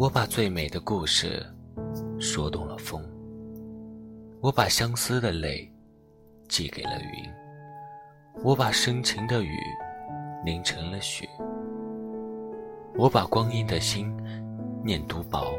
[0.00, 1.46] 我把最美的故事
[2.18, 3.04] 说动了风，
[4.40, 5.70] 我把相思的泪
[6.48, 7.30] 寄给了云，
[8.42, 9.58] 我把深情的雨
[10.42, 11.28] 凝成了雪，
[12.96, 14.10] 我把光阴的心
[14.82, 15.52] 念独薄，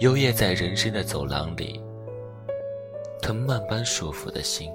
[0.00, 1.80] 幽夜在人生的走廊里，
[3.22, 4.68] 藤蔓般束缚的心，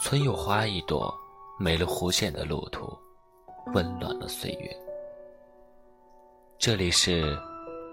[0.00, 1.14] 村有花一朵，
[1.60, 2.90] 没了弧线的路途，
[3.74, 4.87] 温暖了岁月。
[6.68, 7.34] 这里是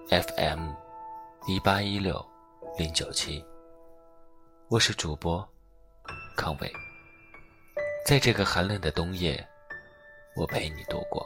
[0.09, 0.69] FM
[1.47, 2.13] 一八一六
[2.77, 3.41] 零九七，
[4.67, 5.47] 我是主播
[6.35, 6.69] 康伟。
[8.05, 9.41] 在这个寒冷的冬夜，
[10.35, 11.25] 我陪你度过。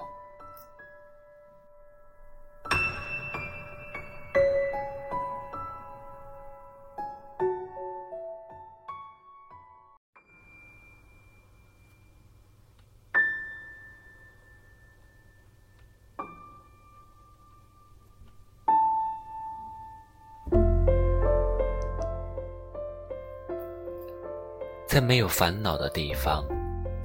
[24.99, 26.43] 在没有烦恼的地方，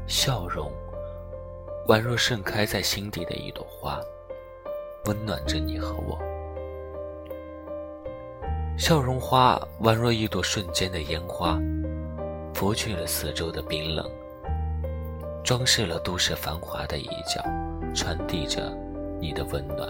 [0.09, 0.69] 笑容
[1.87, 4.01] 宛若盛开在心底的一朵花，
[5.05, 6.19] 温暖着你和我。
[8.77, 11.56] 笑容花宛若一朵瞬间的烟花，
[12.53, 14.11] 拂去了四周的冰冷，
[15.45, 17.41] 装饰了都市繁华的一角，
[17.95, 18.77] 传递着
[19.20, 19.89] 你的温暖。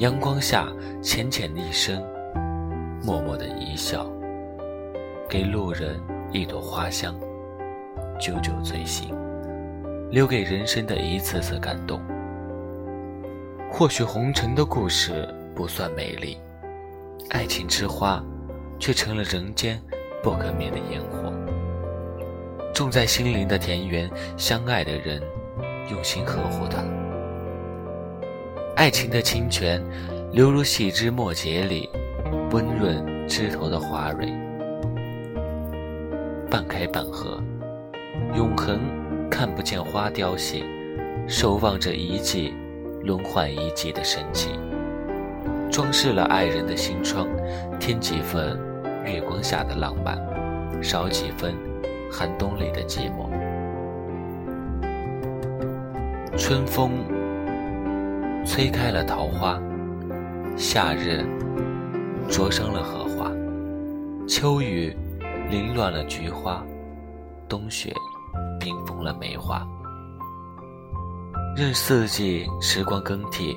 [0.00, 0.68] 阳光下
[1.02, 2.04] 浅浅一声，
[3.02, 4.06] 默默的一笑，
[5.30, 5.98] 给路人。
[6.34, 7.14] 一朵花香，
[8.18, 9.14] 久久醉醒，
[10.10, 12.00] 留给人生的一次次感动。
[13.70, 16.36] 或许红尘的故事不算美丽，
[17.30, 18.20] 爱情之花，
[18.80, 19.80] 却成了人间
[20.24, 21.32] 不可灭的烟火。
[22.74, 25.22] 种在心灵的田园，相爱的人
[25.88, 26.82] 用心呵护它。
[28.74, 29.80] 爱情的清泉，
[30.32, 31.88] 流入细枝末节里，
[32.50, 34.43] 温润枝头的花蕊。
[36.54, 37.42] 半开半合，
[38.36, 38.78] 永恒
[39.28, 40.62] 看不见花凋谢，
[41.26, 42.54] 守望着一季
[43.02, 44.50] 轮换一季的神奇，
[45.68, 47.26] 装饰了爱人的心窗，
[47.80, 48.56] 添几分
[49.04, 50.16] 月光下的浪漫，
[50.80, 51.56] 少几分
[52.08, 53.28] 寒冬里的寂寞。
[56.38, 56.92] 春风
[58.46, 59.60] 吹开了桃花，
[60.56, 61.26] 夏日
[62.28, 63.32] 灼伤了荷花，
[64.28, 64.96] 秋雨。
[65.54, 66.66] 凌乱了菊花，
[67.48, 67.94] 冬雪
[68.58, 69.64] 冰封了梅花。
[71.56, 73.56] 任四季时光更替，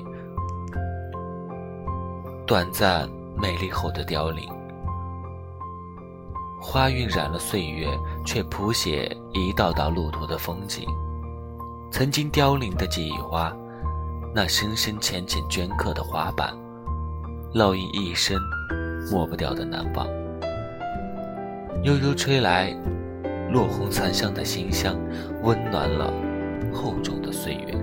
[2.46, 4.48] 短暂美丽后的凋零。
[6.60, 7.88] 花晕染了岁月，
[8.24, 10.88] 却谱写一道道路途的风景。
[11.90, 13.52] 曾经凋零的记忆花，
[14.32, 16.56] 那深深浅浅镌刻的花瓣，
[17.52, 18.40] 烙印一生
[19.10, 20.06] 抹不掉的难忘。
[21.84, 22.74] 悠悠吹来，
[23.52, 24.96] 落红残香的馨香，
[25.42, 26.12] 温暖了
[26.72, 27.74] 厚重的岁月。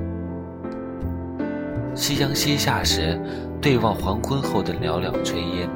[1.95, 3.17] 夕阳西下时，
[3.61, 5.69] 对望黄昏后的袅袅炊烟，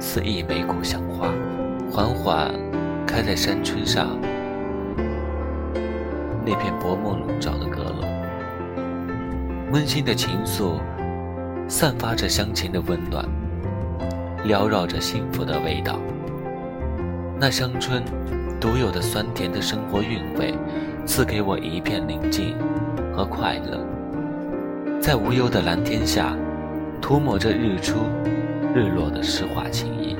[0.00, 1.28] 似一枚故乡花，
[1.92, 2.52] 缓缓
[3.06, 4.18] 开在山村上
[6.44, 8.04] 那片薄暮笼罩的阁楼。
[9.72, 10.80] 温馨的情愫，
[11.68, 13.24] 散发着乡情的温暖，
[14.44, 16.00] 缭绕着幸福的味道。
[17.38, 18.02] 那乡村
[18.58, 20.54] 独有的酸甜的生活韵味，
[21.04, 22.56] 赐给我一片宁静
[23.14, 23.84] 和快乐。
[25.00, 26.34] 在无忧的蓝天下，
[27.00, 27.98] 涂抹着日出、
[28.74, 30.16] 日落的诗画情意。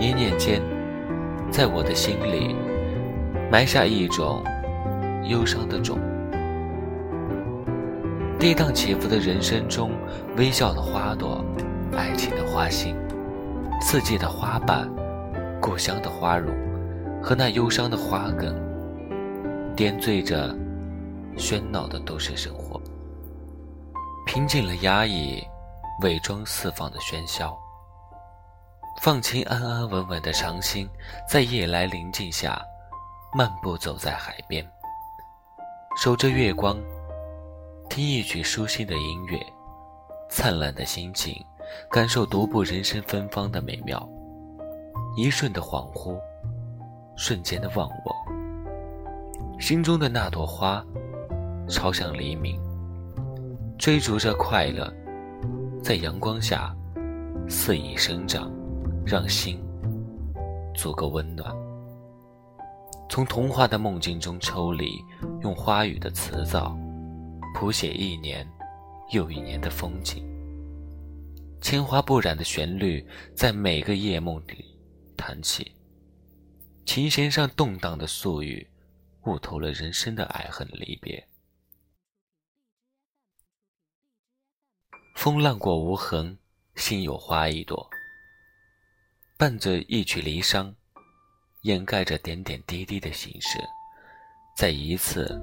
[0.00, 0.60] 一念间，
[1.52, 2.56] 在我的心里
[3.50, 4.42] 埋下一种
[5.24, 5.98] 忧伤的种。
[8.40, 9.92] 跌宕起伏的人生中，
[10.36, 11.44] 微笑的花朵，
[11.96, 12.96] 爱情的花心，
[13.80, 14.90] 四季的花瓣。
[15.60, 16.54] 故乡的花容
[17.22, 18.56] 和那忧伤的花梗，
[19.76, 20.54] 点缀着
[21.36, 22.80] 喧闹的都市生活，
[24.26, 25.42] 平静了压抑、
[26.02, 27.54] 伪装四方的喧嚣，
[29.02, 30.88] 放轻安安稳稳的长心，
[31.28, 32.60] 在夜来临静下
[33.34, 34.66] 漫步走在海边，
[36.02, 36.78] 守着月光，
[37.90, 39.38] 听一曲舒心的音乐，
[40.30, 41.34] 灿烂的心情，
[41.90, 44.08] 感受独步人生芬芳的美妙。
[45.16, 46.16] 一瞬的恍惚，
[47.16, 48.14] 瞬间的忘我，
[49.60, 50.84] 心中的那朵花，
[51.68, 52.60] 朝向黎明，
[53.76, 54.92] 追逐着快乐，
[55.82, 56.74] 在阳光下
[57.48, 58.50] 肆意生长，
[59.04, 59.60] 让心
[60.74, 61.52] 足够温暖。
[63.08, 65.04] 从童话的梦境中抽离，
[65.42, 66.78] 用花语的词藻，
[67.54, 68.48] 谱写一年
[69.10, 70.24] 又一年的风景。
[71.60, 73.04] 铅华不染的旋律
[73.34, 74.64] 在每个夜梦里
[75.30, 75.76] 弹起，
[76.84, 78.68] 琴弦上动荡的宿语，
[79.26, 81.24] 悟透了人生的爱恨离别。
[85.14, 86.36] 风浪过无痕，
[86.74, 87.88] 心有花一朵，
[89.38, 90.74] 伴着一曲离殇，
[91.60, 93.56] 掩盖着点点滴滴的心事，
[94.56, 95.40] 在一次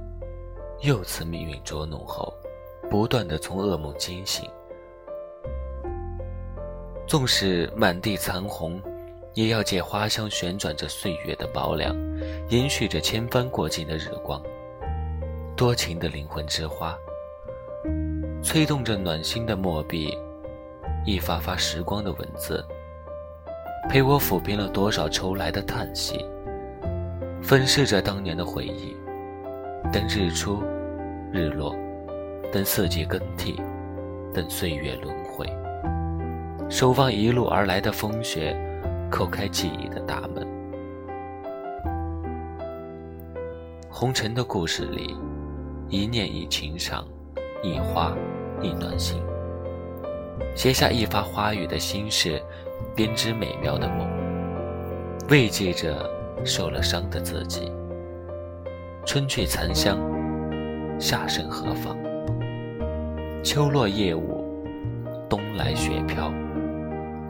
[0.81, 2.34] 又次命运捉弄后，
[2.89, 4.51] 不断的从噩梦惊醒。
[7.07, 8.81] 纵使满地残红，
[9.38, 11.95] 也要借花香旋转着岁月的薄凉，
[12.50, 14.42] 延续着千帆过尽的日光。
[15.56, 16.98] 多情的灵魂之花，
[18.42, 20.12] 催动着暖心的墨笔，
[21.06, 22.66] 一发发时光的文字，
[23.88, 26.25] 陪我抚平了多少抽来的叹息，
[27.39, 28.98] 粉饰着当年的回忆。
[29.94, 30.63] 等日出，
[31.31, 31.75] 日落，
[32.51, 33.62] 等四季更替，
[34.34, 35.48] 等岁月轮回。
[36.72, 38.57] 守望一路而来的风雪，
[39.12, 40.48] 叩开记忆的大门。
[43.89, 45.15] 红尘的故事里，
[45.89, 47.04] 一念一情伤，
[47.63, 48.15] 一花
[48.62, 49.19] 一暖心。
[50.56, 52.42] 写下一发花语的心事，
[52.95, 54.07] 编织美妙的梦，
[55.30, 56.10] 慰藉着
[56.45, 57.71] 受了伤的自己。
[59.06, 59.98] 春去残香，
[61.00, 61.98] 夏生何妨？
[63.44, 64.63] 秋落叶舞，
[65.30, 66.31] 冬来雪飘。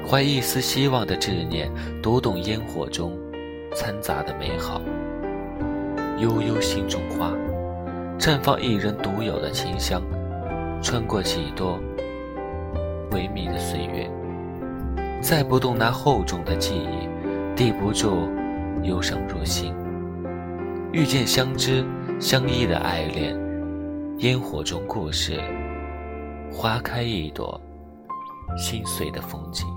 [0.09, 1.69] 怀一丝希望的执念，
[2.01, 3.11] 读懂烟火中
[3.75, 4.81] 掺杂的美好。
[6.17, 7.33] 悠悠心中花，
[8.17, 10.01] 绽放一人独有的清香，
[10.81, 11.77] 穿过几多
[13.11, 14.09] 微密的岁月，
[15.19, 18.29] 再不动那厚重的记忆，抵不住
[18.83, 19.75] 忧伤入心。
[20.93, 21.85] 遇见相知
[22.17, 23.37] 相依的爱恋，
[24.19, 25.37] 烟火中故事，
[26.49, 27.59] 花开一朵，
[28.57, 29.67] 心碎的风景。